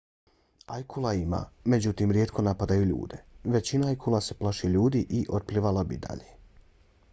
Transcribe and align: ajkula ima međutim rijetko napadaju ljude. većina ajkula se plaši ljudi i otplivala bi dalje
ajkula 0.75 1.11
ima 1.17 1.41
međutim 1.73 2.13
rijetko 2.17 2.45
napadaju 2.47 2.87
ljude. 2.93 3.21
većina 3.57 3.93
ajkula 3.93 4.25
se 4.29 4.39
plaši 4.41 4.73
ljudi 4.77 5.05
i 5.21 5.23
otplivala 5.41 5.85
bi 5.93 6.01
dalje 6.09 6.35